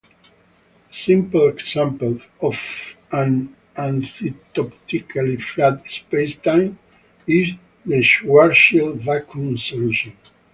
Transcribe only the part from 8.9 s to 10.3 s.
vacuum solution.